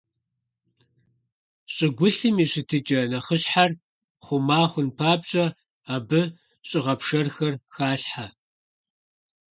ЩӀыгулъым 1.73 2.35
а 2.37 2.41
и 2.43 2.47
щытыкӀэ 2.51 2.99
нэхъыщхьэр 3.11 3.71
хъума 4.25 4.59
хъун 4.71 4.89
папщӀэ, 4.97 5.45
абы 5.93 6.21
щӀыгъэпшэрхэр 6.67 7.53
халъхьэ. 7.73 8.27